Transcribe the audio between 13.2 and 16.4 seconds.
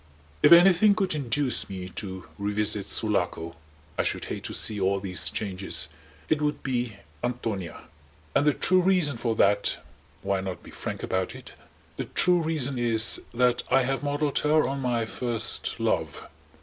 that I have modelled her on my first love.